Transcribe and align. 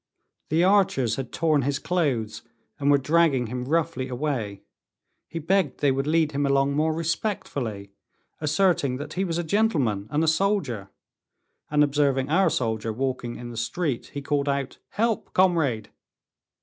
The 0.49 0.63
archers 0.63 1.17
had 1.17 1.31
torn 1.31 1.61
his 1.61 1.77
clothes, 1.77 2.41
and 2.79 2.89
were 2.89 2.97
dragging 2.97 3.45
him 3.45 3.65
roughly 3.65 4.07
away. 4.07 4.63
He 5.27 5.37
begged 5.37 5.79
they 5.79 5.91
would 5.91 6.07
lead 6.07 6.31
him 6.31 6.43
along 6.43 6.73
more 6.75 6.91
respectfully, 6.91 7.91
asserting 8.39 8.97
that 8.97 9.13
he 9.13 9.23
was 9.23 9.37
a 9.37 9.43
gentleman 9.43 10.07
and 10.09 10.23
a 10.23 10.27
soldier. 10.27 10.89
And 11.69 11.83
observing 11.83 12.31
our 12.31 12.49
soldier 12.49 12.91
walking 12.91 13.35
in 13.35 13.51
the 13.51 13.57
street, 13.57 14.07
he 14.15 14.23
called 14.23 14.49
out, 14.49 14.79
"Help, 14.89 15.33
comrade." 15.33 15.91